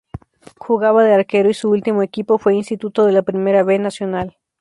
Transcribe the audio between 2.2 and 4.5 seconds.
fue Instituto de la Primera B Nacional.